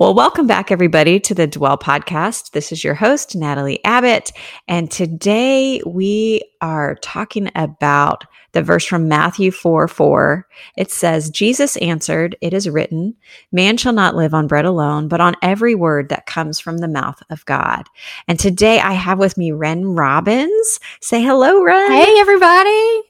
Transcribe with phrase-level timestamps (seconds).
[0.00, 2.52] Well, welcome back, everybody, to the Dwell Podcast.
[2.52, 4.32] This is your host, Natalie Abbott,
[4.66, 10.46] and today we are talking about the verse from Matthew 4 4.
[10.78, 13.14] It says, Jesus answered, It is written,
[13.52, 16.88] man shall not live on bread alone, but on every word that comes from the
[16.88, 17.86] mouth of God.
[18.26, 20.80] And today I have with me Wren Robbins.
[21.02, 21.92] Say hello, Wren.
[21.92, 23.09] Hey, everybody.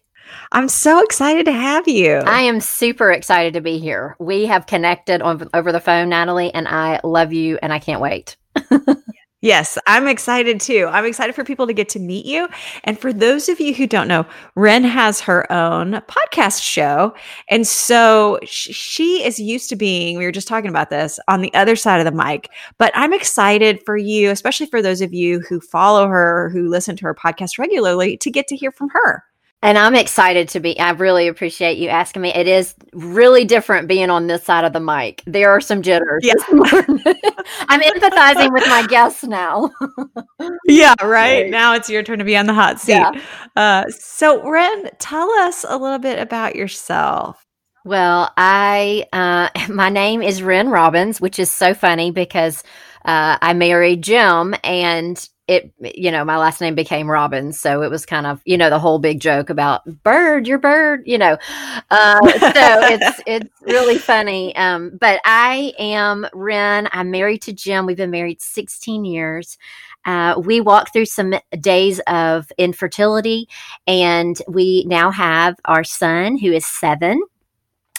[0.53, 2.17] I'm so excited to have you.
[2.17, 4.17] I am super excited to be here.
[4.19, 8.01] We have connected on, over the phone, Natalie, and I love you and I can't
[8.01, 8.37] wait.
[9.43, 10.87] Yes, I'm excited too.
[10.91, 12.47] I'm excited for people to get to meet you.
[12.85, 17.15] And for those of you who don't know, Wren has her own podcast show.
[17.49, 21.53] And so she is used to being, we were just talking about this, on the
[21.55, 22.51] other side of the mic.
[22.77, 26.95] But I'm excited for you, especially for those of you who follow her, who listen
[26.97, 29.25] to her podcast regularly, to get to hear from her.
[29.63, 30.79] And I'm excited to be.
[30.81, 32.31] I really appreciate you asking me.
[32.31, 35.23] It is really different being on this side of the mic.
[35.27, 36.25] There are some jitters.
[36.25, 36.33] Yeah.
[37.69, 39.71] I'm empathizing with my guests now.
[40.65, 41.43] yeah, right?
[41.43, 41.51] right?
[41.51, 42.93] Now it's your turn to be on the hot seat.
[42.93, 43.13] Yeah.
[43.55, 47.45] Uh, so, Wren, tell us a little bit about yourself.
[47.85, 52.63] Well, I uh, my name is Wren Robbins, which is so funny because
[53.05, 57.91] uh, I married Jim, and it you know my last name became robbins so it
[57.91, 61.37] was kind of you know the whole big joke about bird your bird you know.
[61.91, 67.85] Uh, so it's it's really funny um, but i am Wren i'm married to jim
[67.87, 69.59] we've been married 16 years.
[70.07, 73.49] Uh, we walked through some days of infertility
[73.87, 77.21] and we now have our son who is seven.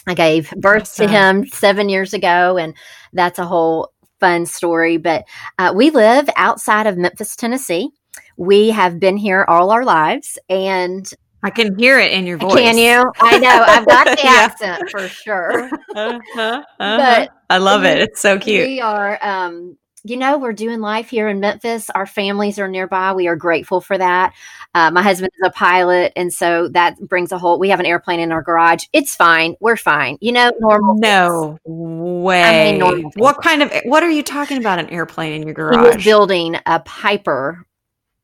[0.07, 1.07] I gave birth awesome.
[1.07, 2.73] to him seven years ago, and
[3.13, 4.95] that's a whole fun story.
[4.95, 5.25] But
[5.59, 7.89] uh, we live outside of Memphis, Tennessee.
[8.37, 11.05] We have been here all our lives, and
[11.43, 12.53] I can hear it in your voice.
[12.53, 13.11] Can you?
[13.19, 13.63] I know.
[13.67, 14.29] I've got the yeah.
[14.29, 15.65] accent for sure.
[15.65, 16.63] Uh-huh, uh-huh.
[16.77, 17.99] But I love it.
[17.99, 18.67] It's so cute.
[18.67, 21.89] We are um, you know, we're doing life here in Memphis.
[21.89, 23.13] Our families are nearby.
[23.13, 24.33] We are grateful for that.
[24.73, 27.59] Uh, my husband is a pilot, and so that brings a whole.
[27.59, 28.85] We have an airplane in our garage.
[28.93, 29.55] It's fine.
[29.59, 30.17] We're fine.
[30.21, 30.95] You know, normal.
[30.97, 32.23] No things.
[32.23, 32.43] way.
[32.43, 33.11] I mean, normal.
[33.15, 33.71] What kind of?
[33.83, 34.79] What are you talking about?
[34.79, 36.03] An airplane in your garage?
[36.03, 37.65] building a Piper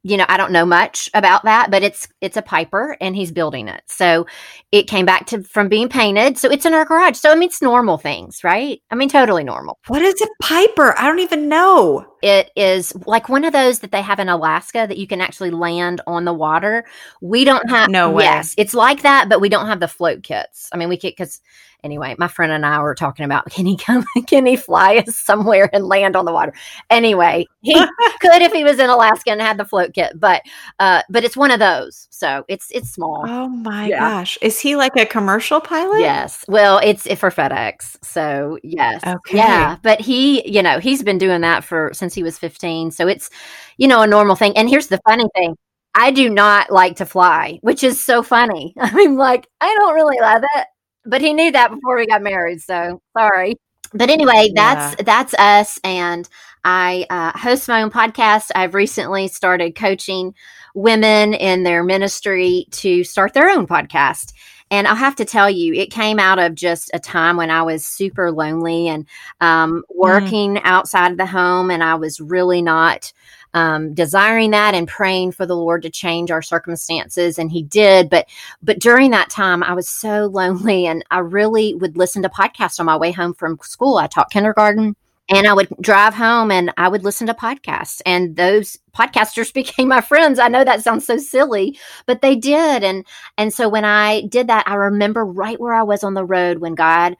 [0.08, 3.30] you know, I don't know much about that, but it's it's a Piper and he's
[3.30, 3.82] building it.
[3.88, 4.26] So
[4.72, 6.38] it came back to from being painted.
[6.38, 7.18] So it's in our garage.
[7.18, 8.82] So I mean it's normal things, right?
[8.90, 9.80] I mean totally normal.
[9.88, 10.98] What is a Piper?
[10.98, 12.06] I don't even know.
[12.22, 15.52] It is like one of those that they have in Alaska that you can actually
[15.52, 16.86] land on the water.
[17.22, 18.24] We don't have no way.
[18.24, 20.70] Yes, it's like that, but we don't have the float kits.
[20.72, 21.42] I mean, we could because
[21.88, 25.16] anyway, my friend and I were talking about can he come, can he fly us
[25.16, 26.54] somewhere and land on the water?
[26.90, 27.74] Anyway, he
[28.20, 30.42] could if he was in Alaska and had the float kit, but
[30.80, 33.24] uh, but it's one of those, so it's it's small.
[33.26, 34.00] Oh my yeah.
[34.00, 36.02] gosh, is he like a commercial pilot?
[36.02, 36.44] Yes.
[36.50, 39.38] Well, it's for FedEx, so yes, okay.
[39.38, 39.78] yeah.
[39.82, 43.30] But he, you know, he's been doing that for since he was fifteen, so it's
[43.78, 44.58] you know a normal thing.
[44.58, 45.56] And here's the funny thing.
[45.96, 48.76] I do not like to fly, which is so funny.
[48.80, 50.68] I mean, like, I don't really love it
[51.08, 52.62] but he knew that before we got married.
[52.62, 53.56] So sorry.
[53.94, 55.04] But anyway, that's yeah.
[55.06, 56.28] that's us, and
[56.64, 58.52] I uh, host my own podcast.
[58.54, 60.34] I've recently started coaching
[60.76, 64.34] women in their ministry to start their own podcast.
[64.70, 67.62] And I'll have to tell you, it came out of just a time when I
[67.62, 69.06] was super lonely and
[69.40, 69.96] um, mm.
[69.96, 70.62] working mm.
[70.64, 73.12] outside of the home, and I was really not
[73.54, 78.10] um, desiring that and praying for the Lord to change our circumstances, and He did.
[78.10, 78.28] But
[78.62, 82.80] but during that time, I was so lonely, and I really would listen to podcasts
[82.80, 83.98] on my way home from school.
[83.98, 84.96] I taught kindergarten.
[85.30, 89.90] And I would drive home and I would listen to podcasts, and those podcasters became
[89.90, 90.40] my friends.
[90.40, 92.84] I know that sounds so silly, but they did.
[92.84, 93.06] And
[93.38, 96.60] and so when I did that, I remember right where I was on the road
[96.60, 97.18] when God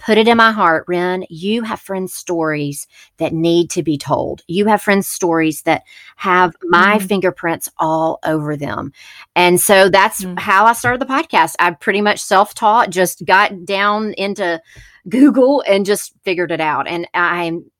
[0.00, 2.86] put it in my heart, Wren, you have friends' stories
[3.18, 4.42] that need to be told.
[4.48, 5.84] You have friends' stories that
[6.16, 7.02] have my mm.
[7.02, 8.92] fingerprints all over them.
[9.36, 10.38] And so that's mm.
[10.38, 11.54] how I started the podcast.
[11.58, 14.60] I pretty much self taught, just got down into
[15.08, 16.88] Google and just figured it out.
[16.88, 17.70] And I'm,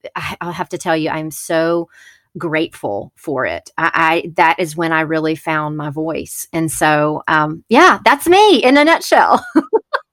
[0.41, 1.89] I'll have to tell you, I'm so
[2.39, 3.71] grateful for it.
[3.77, 6.47] I, I, that is when I really found my voice.
[6.53, 9.45] And so, um, yeah, that's me in a nutshell.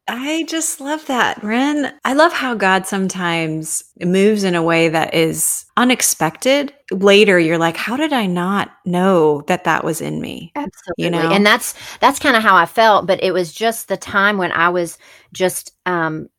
[0.10, 1.94] I just love that, Wren.
[2.06, 6.74] I love how God sometimes moves in a way that is unexpected.
[6.92, 10.54] Later, you're like, how did I not know that that was in me?
[10.56, 11.04] Absolutely.
[11.04, 11.30] You know?
[11.32, 14.54] And that's that's kind of how I felt, but it was just the time when
[14.54, 14.98] I was
[15.34, 16.30] just um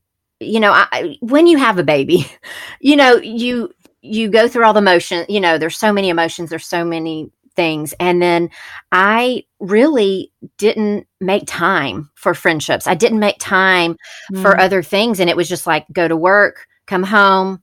[0.40, 2.26] you know, I, when you have a baby,
[2.80, 6.50] you know, you you go through all the motion, you know, there's so many emotions,
[6.50, 7.92] there's so many things.
[7.98, 8.50] And then
[8.92, 12.86] I really didn't make time for friendships.
[12.86, 13.96] I didn't make time
[14.32, 14.40] mm.
[14.40, 15.18] for other things.
[15.18, 17.60] And it was just like go to work, come home,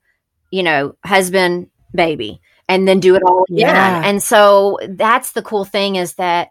[0.51, 3.59] you know, husband, baby, and then do it all again.
[3.59, 4.01] Yeah.
[4.03, 6.49] And so that's the cool thing is that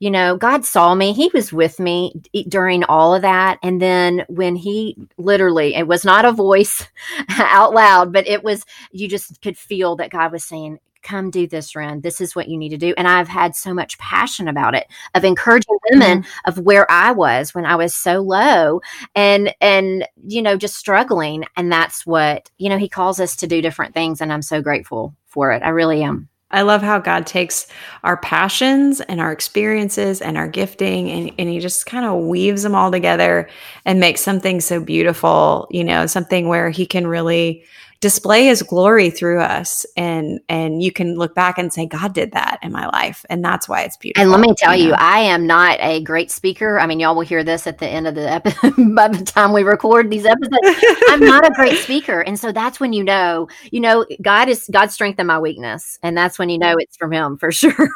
[0.00, 1.12] you know, God saw me.
[1.12, 2.12] He was with me
[2.48, 3.58] during all of that.
[3.62, 6.86] And then when he literally, it was not a voice
[7.38, 11.46] out loud, but it was, you just could feel that God was saying, come do
[11.46, 12.00] this Wren.
[12.00, 12.94] This is what you need to do.
[12.96, 16.48] And i've had so much passion about it of encouraging women mm-hmm.
[16.48, 18.80] of where i was when i was so low
[19.14, 21.44] and and you know just struggling.
[21.56, 24.60] And that's what you know he calls us to do different things and i'm so
[24.60, 25.62] grateful for it.
[25.62, 26.28] I really am.
[26.54, 27.66] I love how God takes
[28.04, 32.62] our passions and our experiences and our gifting and, and he just kind of weaves
[32.62, 33.48] them all together
[33.84, 37.64] and makes something so beautiful, you know, something where he can really
[38.04, 42.32] display his glory through us and and you can look back and say god did
[42.32, 44.96] that in my life and that's why it's beautiful and let me tell you, know?
[44.98, 46.78] i am not a great speaker.
[46.78, 49.54] I mean y'all will hear this at the end of the episode by the time
[49.54, 50.84] we record these episodes.
[51.08, 54.68] I'm not a great speaker and so that's when you know you know god is
[54.70, 57.88] god strengthened my weakness and that's when you know it's from him for sure.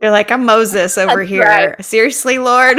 [0.00, 1.42] You're like i'm moses over That's here.
[1.42, 1.84] right.
[1.84, 2.78] seriously lord?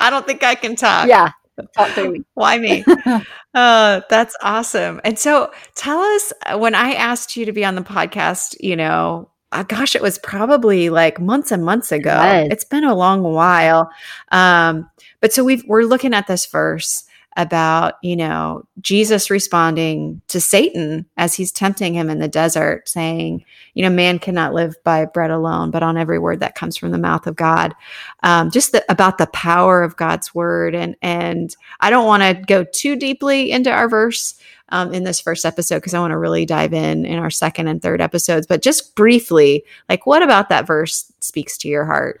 [0.00, 1.06] I don't think i can talk.
[1.06, 1.30] Yeah
[1.76, 2.22] Talk to me.
[2.34, 2.84] Why me?
[3.54, 5.00] uh, that's awesome.
[5.04, 8.76] And so tell us uh, when I asked you to be on the podcast, you
[8.76, 12.20] know, uh, gosh, it was probably like months and months ago.
[12.22, 13.90] It it's been a long while.
[14.32, 14.90] Um,
[15.20, 17.04] but so we've, we're looking at this verse
[17.36, 23.44] about, you know, Jesus responding to Satan as he's tempting him in the desert, saying,
[23.74, 26.92] you know, man cannot live by bread alone, but on every word that comes from
[26.92, 27.74] the mouth of God.
[28.22, 30.74] Um, just the, about the power of God's word.
[30.76, 34.38] And, and I don't want to go too deeply into our verse
[34.68, 37.68] um, in this first episode because I want to really dive in in our second
[37.68, 38.46] and third episodes.
[38.46, 42.20] But just briefly, like, what about that verse speaks to your heart?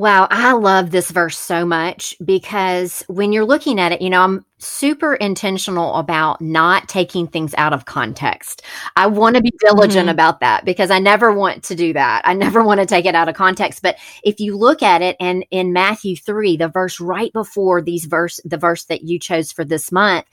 [0.00, 4.22] Wow, I love this verse so much because when you're looking at it, you know,
[4.22, 8.62] I'm super intentional about not taking things out of context.
[8.96, 10.08] I want to be diligent mm-hmm.
[10.08, 12.22] about that because I never want to do that.
[12.24, 13.82] I never want to take it out of context.
[13.82, 18.06] But if you look at it and in Matthew 3, the verse right before these
[18.06, 20.24] verse the verse that you chose for this month,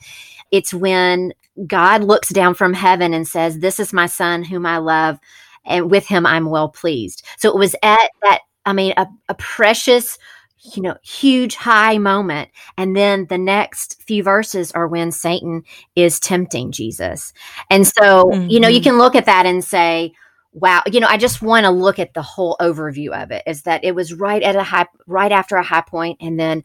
[0.50, 1.34] it's when
[1.66, 5.18] God looks down from heaven and says, "This is my son whom I love."
[5.68, 7.22] and with him I'm well pleased.
[7.36, 10.18] So it was at that I mean, a, a precious,
[10.74, 12.50] you know, huge high moment.
[12.76, 15.62] And then the next few verses are when Satan
[15.96, 17.32] is tempting Jesus.
[17.70, 18.50] And so, mm-hmm.
[18.50, 18.90] you know, you mm-hmm.
[18.90, 20.12] can look at that and say,
[20.52, 23.62] wow, you know, I just want to look at the whole overview of it is
[23.62, 26.62] that it was right at a high, right after a high point, And then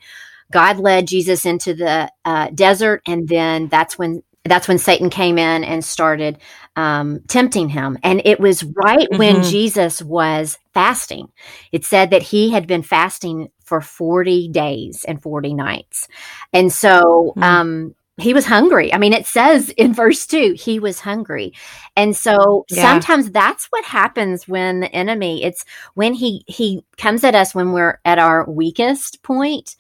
[0.52, 3.02] God led Jesus into the uh, desert.
[3.08, 6.38] And then that's when that's when Satan came in and started
[6.76, 7.98] um, tempting him.
[8.04, 9.18] And it was right mm-hmm.
[9.18, 11.28] when Jesus was fasting.
[11.72, 16.08] It said that he had been fasting for 40 days and 40 nights.
[16.52, 17.44] And so, mm-hmm.
[17.44, 18.94] um, he was hungry.
[18.94, 21.54] I mean, it says in verse two, he was hungry.
[21.96, 22.84] And so yeah.
[22.84, 25.66] sometimes that's what happens when the enemy, it's
[25.96, 29.76] when he, he comes at us when we're at our weakest point.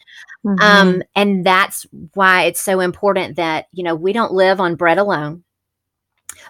[0.46, 0.62] Mm-hmm.
[0.62, 4.98] Um, and that's why it's so important that, you know, we don't live on bread
[4.98, 5.44] alone,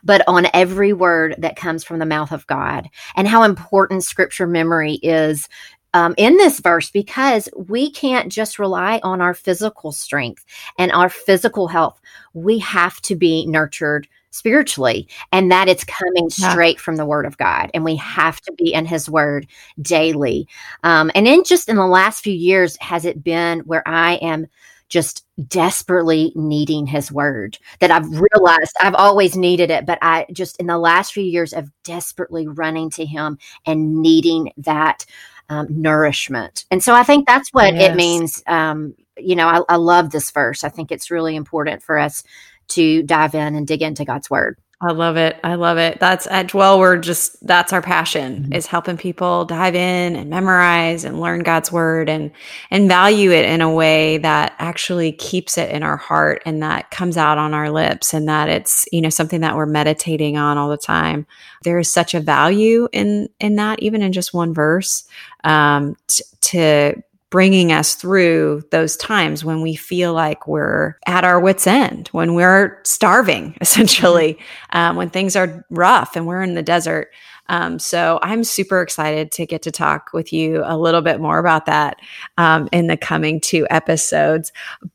[0.06, 4.48] but on every word that comes from the mouth of God and how important scripture
[4.48, 5.50] memory is
[5.94, 10.46] um, in this verse because we can't just rely on our physical strength
[10.78, 12.02] and our physical health.
[12.34, 16.82] We have to be nurtured spiritually and that it's coming straight yeah.
[16.82, 19.46] from the word of god and we have to be in his word
[19.80, 20.48] daily
[20.84, 24.48] um, and in just in the last few years has it been where i am
[24.90, 30.56] just desperately needing his word that I've realized I've always needed it, but I just
[30.58, 35.04] in the last few years of desperately running to him and needing that
[35.50, 36.66] um, nourishment.
[36.72, 37.92] And so I think that's what yes.
[37.92, 38.44] it means.
[38.48, 40.64] Um, you know, I, I love this verse.
[40.64, 42.24] I think it's really important for us
[42.70, 44.58] to dive in and dig into God's word.
[44.86, 45.40] I love it.
[45.44, 46.00] I love it.
[46.00, 46.78] That's at Dwell.
[46.78, 48.54] We're just that's our passion mm-hmm.
[48.54, 52.32] is helping people dive in and memorize and learn God's word and
[52.70, 56.92] and value it in a way that actually keeps it in our heart and that
[56.92, 60.58] comes out on our lips and that it's you know something that we're meditating on
[60.58, 61.26] all the time.
[61.64, 65.06] There is such a value in in that, even in just one verse,
[65.46, 67.02] um, t- to
[67.34, 72.36] bringing us through those times when we feel like we're at our wits' end, when
[72.36, 74.78] we're starving, essentially, mm-hmm.
[74.78, 77.12] um, when things are rough and we're in the desert.
[77.48, 81.40] Um, so I'm super excited to get to talk with you a little bit more
[81.40, 82.00] about that
[82.38, 84.52] um, in the coming two episodes.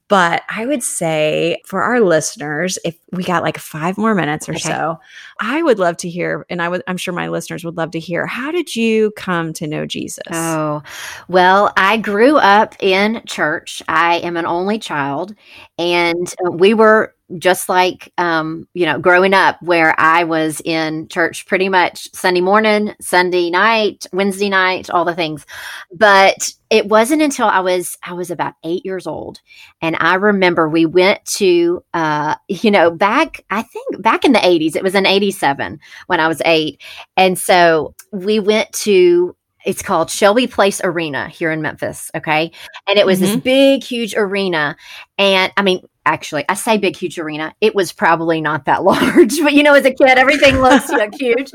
[0.09, 4.53] But I would say for our listeners, if we got like five more minutes or
[4.53, 4.61] okay.
[4.61, 4.99] so,
[5.41, 8.01] I would love to hear, and I would, I'm sure my listeners would love to
[8.01, 10.25] hear, how did you come to know Jesus?
[10.33, 10.83] Oh,
[11.29, 13.83] well, I grew up in church.
[13.87, 15.35] I am an only child,
[15.79, 21.47] and we were just like um, you know growing up where i was in church
[21.47, 25.45] pretty much sunday morning sunday night wednesday night all the things.
[25.93, 29.41] But it wasn't until i was i was about eight years old
[29.81, 34.39] and i remember we went to uh, you know back i think back in the
[34.39, 36.83] 80s it was in 87 when i was eight.
[37.17, 39.37] And so we went to
[39.69, 42.11] it's called Shelby Place Arena here in Memphis.
[42.15, 42.53] Okay.
[42.87, 43.35] And it was mm-hmm.
[43.35, 44.79] this big, huge arena.
[45.19, 47.55] And I mean, actually, I say big, huge arena.
[47.61, 51.15] It was probably not that large, but you know, as a kid, everything looks like
[51.15, 51.53] huge.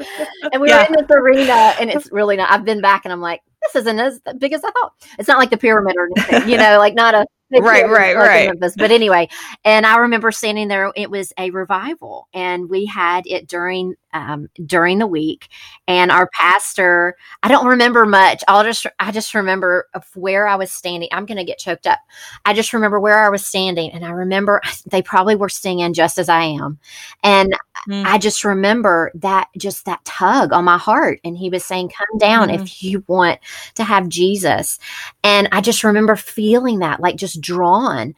[0.51, 0.81] And we yeah.
[0.81, 3.81] were in this arena and it's really not, I've been back and I'm like, this
[3.81, 4.93] isn't as big as I thought.
[5.17, 7.25] It's not like the pyramid or anything, you know, like not a
[7.61, 8.47] right, right, right.
[8.47, 8.75] Memphis.
[8.77, 9.27] But anyway,
[9.65, 10.91] and I remember standing there.
[10.95, 15.49] It was a revival, and we had it during um, during the week.
[15.87, 18.43] And our pastor, I don't remember much.
[18.47, 21.09] I'll just I just remember of where I was standing.
[21.11, 21.99] I'm going to get choked up.
[22.45, 26.17] I just remember where I was standing, and I remember they probably were singing just
[26.17, 26.79] as I am,
[27.23, 27.53] and
[27.89, 28.05] mm.
[28.05, 31.19] I just remember that just that tug on my heart.
[31.23, 32.61] And he was saying, "Come down mm.
[32.61, 33.39] if you want
[33.75, 34.79] to have Jesus."
[35.23, 38.13] And I just remember feeling that, like just drawn.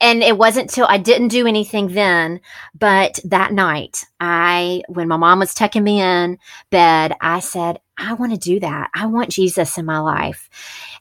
[0.00, 2.40] And it wasn't till I didn't do anything then,
[2.78, 6.38] but that night, I, when my mom was tucking me in
[6.70, 8.90] bed, I said, I want to do that.
[8.94, 10.48] I want Jesus in my life.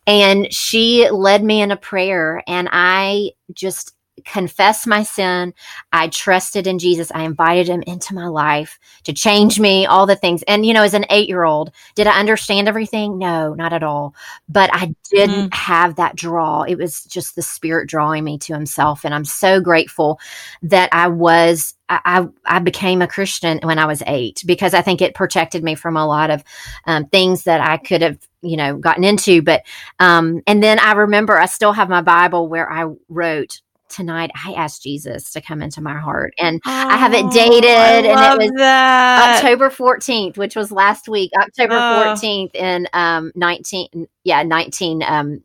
[0.05, 3.96] And she led me in a prayer, and I just
[4.27, 5.53] confessed my sin.
[5.91, 7.11] I trusted in Jesus.
[7.13, 10.43] I invited him into my life to change me, all the things.
[10.43, 13.17] And, you know, as an eight year old, did I understand everything?
[13.17, 14.15] No, not at all.
[14.49, 15.53] But I didn't mm.
[15.53, 16.63] have that draw.
[16.63, 19.05] It was just the spirit drawing me to himself.
[19.05, 20.19] And I'm so grateful
[20.63, 21.73] that I was.
[21.89, 25.73] I, I became a Christian when I was eight because I think it protected me
[25.73, 26.43] from a lot of
[26.85, 29.63] um, things that I could have you know gotten into but
[29.99, 34.53] um and then i remember i still have my bible where i wrote tonight I
[34.53, 36.33] asked Jesus to come into my heart.
[36.39, 39.37] And oh, I have it dated and it was that.
[39.37, 42.15] October 14th, which was last week, October oh.
[42.17, 45.43] 14th in um 19 yeah, 19 um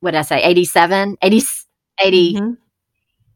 [0.00, 0.42] what did I say?
[0.42, 1.42] 87, 80
[2.02, 2.52] 80 mm-hmm.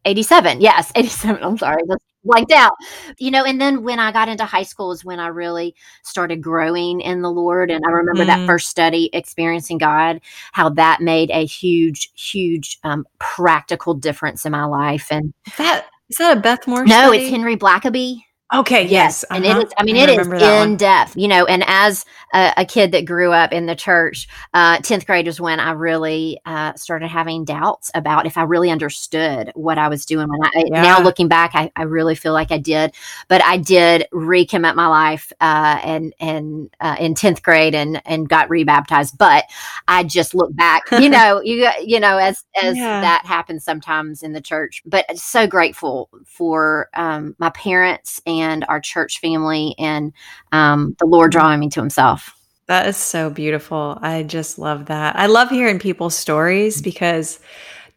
[0.05, 0.61] 87.
[0.61, 1.43] Yes, 87.
[1.43, 1.83] I'm sorry.
[1.87, 2.73] That's blanked out.
[3.17, 6.41] You know, and then when I got into high school is when I really started
[6.41, 7.71] growing in the Lord.
[7.71, 8.27] And I remember mm.
[8.27, 14.51] that first study, experiencing God, how that made a huge, huge um, practical difference in
[14.51, 15.07] my life.
[15.11, 16.85] And that is that a Beth Moore?
[16.85, 17.19] No, study?
[17.19, 18.23] it's Henry Blackaby.
[18.53, 18.85] Okay.
[18.85, 19.23] Yes.
[19.23, 19.35] Uh-huh.
[19.37, 19.65] And it uh-huh.
[19.77, 20.77] I mean, I it is in one.
[20.77, 24.77] depth, you know, and as a, a, kid that grew up in the church, uh,
[24.79, 29.51] 10th grade was when I really, uh, started having doubts about if I really understood
[29.55, 30.27] what I was doing.
[30.27, 30.81] When I, yeah.
[30.81, 32.93] now looking back, I, I, really feel like I did,
[33.27, 38.27] but I did recommit my life, uh, and, and, uh, in 10th grade and, and
[38.27, 39.17] got rebaptized.
[39.17, 39.45] But
[39.87, 43.01] I just look back, you know, you, you know, as, as yeah.
[43.01, 48.65] that happens sometimes in the church, but so grateful for, um, my parents and and
[48.67, 50.13] our church family and
[50.51, 52.35] um, the Lord drawing me to Himself.
[52.67, 53.97] That is so beautiful.
[54.01, 55.17] I just love that.
[55.17, 57.39] I love hearing people's stories because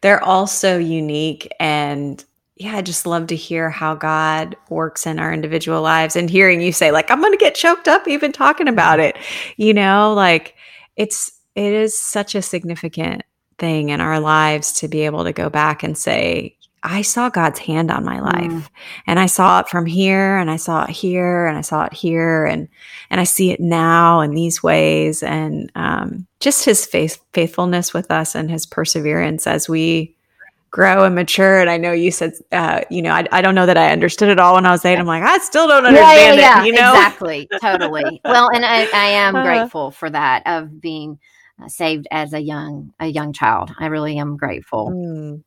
[0.01, 2.23] they're all so unique and
[2.57, 6.61] yeah, I just love to hear how God works in our individual lives and hearing
[6.61, 9.17] you say like I'm going to get choked up even talking about it.
[9.57, 10.55] You know, like
[10.95, 13.23] it's it is such a significant
[13.57, 17.57] thing in our lives to be able to go back and say, I saw God's
[17.57, 18.69] hand on my life mm.
[19.07, 21.93] and I saw it from here and I saw it here and I saw it
[21.93, 22.69] here and,
[23.09, 25.23] and I see it now in these ways.
[25.23, 30.15] And, um, just his faith, faithfulness with us and his perseverance as we
[30.69, 31.59] grow and mature.
[31.59, 34.29] And I know you said, uh, you know, I, I don't know that I understood
[34.29, 34.99] it all when I was eight.
[34.99, 36.61] I'm like, I still don't understand yeah, yeah, yeah.
[36.61, 36.93] it, you know?
[36.93, 37.47] Exactly.
[37.61, 38.21] Totally.
[38.25, 41.17] well, and I, I am uh, grateful for that of being
[41.63, 43.71] uh, saved as a young, a young child.
[43.79, 44.91] I really am grateful.
[44.91, 45.43] Mm.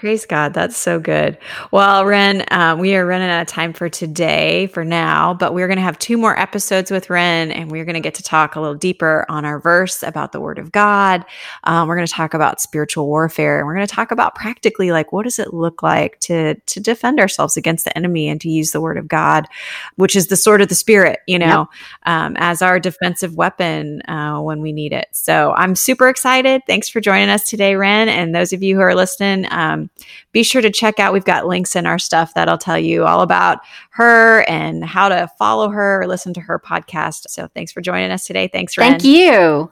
[0.00, 0.54] Praise God.
[0.54, 1.38] That's so good.
[1.70, 5.68] Well, Wren, um, we are running out of time for today for now, but we're
[5.68, 8.56] going to have two more episodes with Wren, and we're going to get to talk
[8.56, 11.24] a little deeper on our verse about the Word of God.
[11.62, 14.90] Um, we're going to talk about spiritual warfare, and we're going to talk about practically
[14.90, 18.50] like what does it look like to to defend ourselves against the enemy and to
[18.50, 19.46] use the Word of God,
[19.94, 21.68] which is the sword of the Spirit, you know,
[22.04, 22.12] yep.
[22.12, 25.06] um, as our defensive weapon uh, when we need it.
[25.12, 26.62] So I'm super excited.
[26.66, 29.46] Thanks for joining us today, Wren, and those of you who are listening.
[29.84, 29.90] Um,
[30.32, 33.20] be sure to check out, we've got links in our stuff that'll tell you all
[33.20, 33.58] about
[33.90, 37.28] her and how to follow her or listen to her podcast.
[37.28, 38.48] So thanks for joining us today.
[38.48, 38.98] Thanks, Wren.
[38.98, 39.70] Thank you.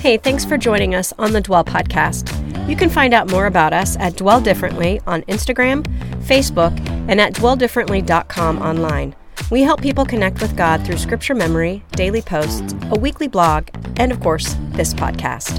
[0.00, 2.36] Hey, thanks for joining us on the Dwell Podcast.
[2.66, 5.84] You can find out more about us at Dwell Differently on Instagram,
[6.22, 9.14] Facebook, and at dwelldifferently.com online.
[9.50, 14.12] We help people connect with God through scripture memory, daily posts, a weekly blog, and
[14.12, 15.58] of course, this podcast.